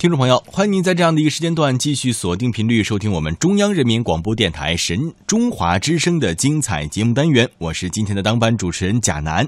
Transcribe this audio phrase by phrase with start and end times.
[0.00, 7.46] 听众朋友，欢迎您在这样的一个时间段继续锁定频率收听我们中央人民广播电台神中华之声的精彩节目单元。
[7.58, 9.46] 我是今天的当班主持人贾楠，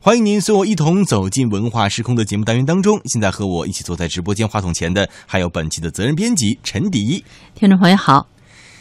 [0.00, 3.00] 欢迎您随我一同走进文化时空的节目单元当中。
[3.06, 7.24] 现在和我一起坐在直播间话筒前的还有本期的责任编辑陈迪。
[7.56, 8.28] 听众朋友好。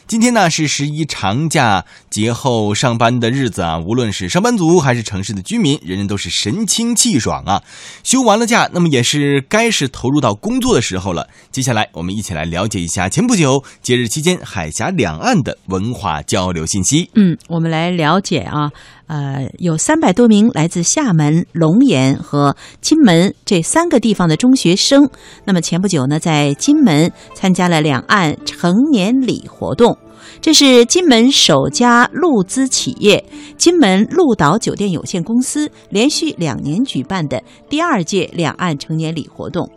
[0.07, 7.61] 今天呢是十一长假节后上班的日子啊，无论是上班族还是城市的居民，人人都是神清气爽啊。
[8.05, 11.27] 休完了假，那么也是该是投入到工作的时候了。
[11.51, 17.09] 接下来，我们一起来了解一下前不久节日期间海峡两岸的文化交流信息。
[17.15, 18.71] 嗯，我们来了解啊，
[19.07, 25.09] 呃，有三百多名来自厦门、龙岩和金门这三个地方的中学生，
[25.45, 29.97] 那么前不久呢，在金门参加了两岸成年礼活动。
[30.41, 33.23] 这是金门首家陆资企业
[33.57, 39.69] 金门鹿岛酒店有限公司连续两年举办的第二届两岸成年礼活动。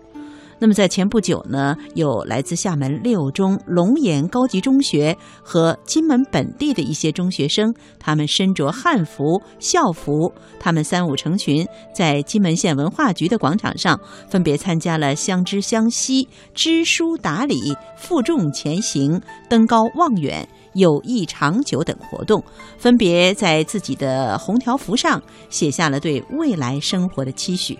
[0.60, 10.30] 那么在前不久呢，有来自厦门六中、龙岩高级中学和金门本地的一些中学生，他们身着汉服、校服，
[10.60, 22.44] 他们三五成群，在金门县文化局的广场上，分别参加了相知相惜、知书达理、负重前行、登高望远、友谊长久等活动，
[22.76, 27.78] 分别在自己的红条幅上写下了对未来生活的期许。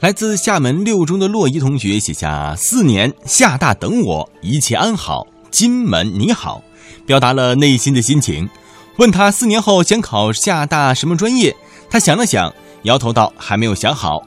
[0.00, 5.26] 来自厦门六中的洛伊同学写下：“四年厦大等我，一切安好。
[5.50, 6.62] 金门你好，
[7.04, 8.48] 表达了内心的心情。
[8.96, 11.54] 问他四年后想考厦大什么专业，
[11.90, 14.26] 他想了想，摇头道：还没有想好。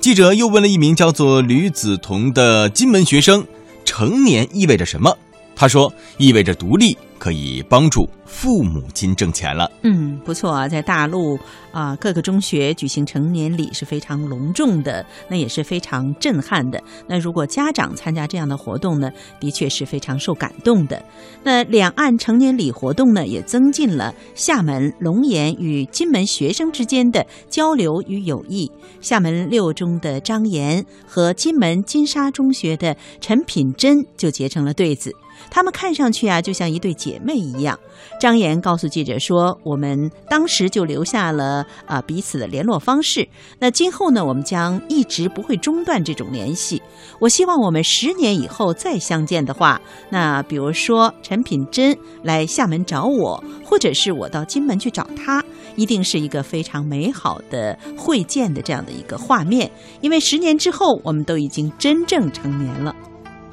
[0.00, 3.44] 记者又问了一名叫做吕子彤的金门学生：
[3.84, 5.18] 成年意味着什么？
[5.54, 9.70] 他说：意味着独立。”可以帮助父母亲挣钱了。
[9.84, 11.38] 嗯，不错啊，在大陆
[11.70, 16.82] 啊，各个中学举行成年礼是非常隆重的，那也是非常震撼的。
[17.06, 19.08] 那如果家长参加这样的活动呢，
[19.38, 21.00] 的确是非常受感动的。
[21.44, 28.68] 那两岸成年礼活动呢，也增进了厦门龙岩与金门学生之间的交流与友谊。
[29.00, 35.14] 厦门六中的张岩和金门金沙中学的陈品珍就结成了对子。
[35.50, 37.78] 他们看上去啊，就像一对姐妹一样。
[38.20, 43.26] 张岩告诉记者说：“我们当时就留下了啊彼此的联络方式。
[43.58, 46.82] 那今后呢，我们将一直不会中断这种联系。
[47.18, 49.80] 我希望我们十年以后再相见的话，
[50.10, 55.42] 那比如说陈品珍来厦门找我，或者是我到金门去找他，
[55.76, 59.70] 一定是一个非常美好的会见的这样的一个画面。
[60.00, 62.94] 因为十年之后，我们都已经真正成年了。”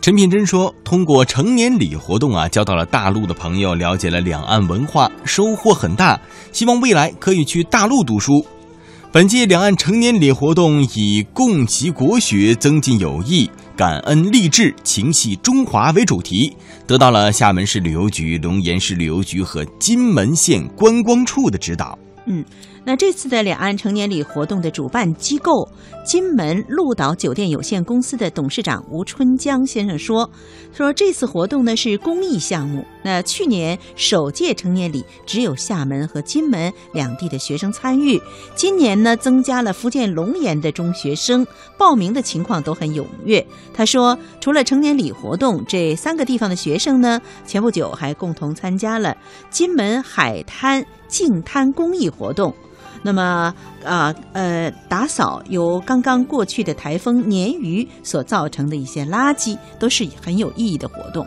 [0.01, 6.19] 陈品珍说：“通过成年礼活动啊，交到了大陆的朋友，了解了两岸文化，收获很大。
[6.53, 8.45] 希望未来可以去大陆读书。
[9.11, 16.55] 本届两岸成年礼活动以共齐国学、增进友谊、感恩励志、情系中华为主题，
[16.87, 22.43] 得到了厦门市旅游局、龙岩市旅游局和金门县观光处的指导。”嗯。
[22.89, 25.69] 那这次的两岸成年礼活动的主办机构
[26.03, 30.27] 金门鹿岛酒店有限公司的董事长吴春江先生说
[30.73, 32.83] ：“说这次活动呢是公益项目。
[33.03, 38.19] 那去年首届成年礼只有厦门和金门两地的学生参与，
[38.55, 41.45] 今年呢增加了福建龙岩的中学生
[41.77, 49.15] 报名的情况都很踊跃。”他说：“除了成年礼活动，这三个地方的学生呢，前不久还共同参加了
[49.51, 52.51] 金门海滩净滩公益活动。”
[53.01, 53.53] 那么
[53.85, 61.25] 啊呃，打扫由刚刚过去的台风鲶鱼所造成的一些垃圾，都是很有意义的活动。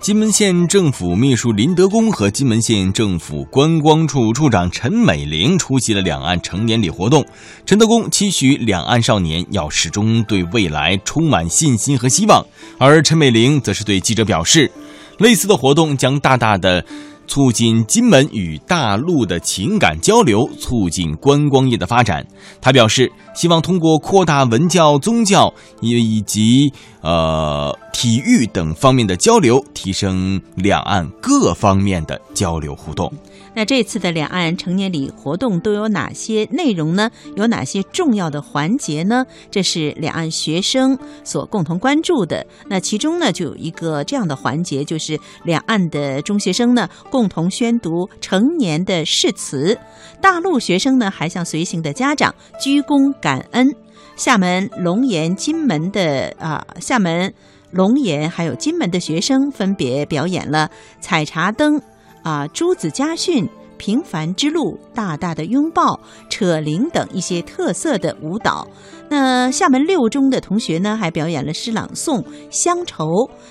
[0.00, 7.24] 金门县政府秘书林德公和金门县政府观光处处长陈美玲出席了两岸成年礼活动。
[7.64, 12.44] 陈德公期许两岸少年要始终对未来充满信心和希望，
[12.78, 14.70] 而陈美玲则是对记者表示，
[15.18, 16.84] 类似的活动将大大的。
[17.26, 22.26] 促进金门与大陆的情感交流，促进观光业的发展。
[22.60, 33.12] 他表示，希望通过扩大文教、宗教也以及呃体育等方面的交流，提升两岸各方面的交流互动。
[33.54, 37.10] 那这次的两岸成年礼活动都有哪些内容呢？
[37.36, 39.26] 有哪些重要的环节呢？
[39.50, 42.46] 这是两岸学生所共同关注的。
[42.66, 49.78] 那其中呢，就有一个这样的环节，就是两岸的中学生呢共同宣读成年的誓词。
[50.22, 53.74] 大陆学生呢还向随行的家长鞠躬感恩。
[54.16, 57.32] 厦门、龙岩、金门的啊，厦门、
[57.70, 60.70] 龙岩还有金门的学生分别表演了
[61.00, 61.80] 采茶灯。
[62.22, 63.48] 啊朱子家训。
[63.78, 65.98] 平凡之路、大大的拥抱、
[66.30, 68.64] 扯铃等一些特色的舞蹈。
[69.08, 73.04] 那厦门六中的同学呢，还表演了诗朗诵《乡愁》。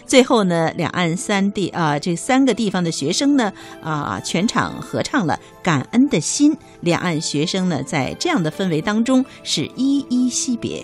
[0.06, 3.52] 最后呢，两岸三地啊，这三个地方的学生呢，
[3.84, 6.54] 啊，全场合唱了《感恩的心》。
[6.80, 10.82] 两岸学生呢，在这样的氛围当中，是依依惜别。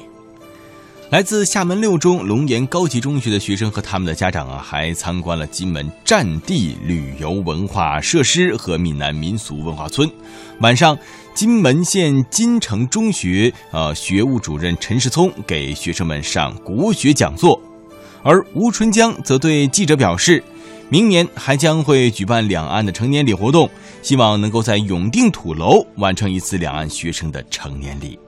[1.09, 10.11] 来自厦门六中龙岩高级中学的学生和他们的家长啊，还参观了金门战地旅游文化设施和闽南民俗文化村。
[10.59, 10.97] 晚上，
[11.33, 17.57] 金门县金城中学呃学务主任陈世聪给学生们上国学讲座，
[18.21, 20.43] 而吴春江则对记者表示，
[20.89, 23.69] 明年还将会举办两岸的成年礼活动，
[24.01, 28.19] 希望能够在永定土楼完成一次两岸学生的成年礼。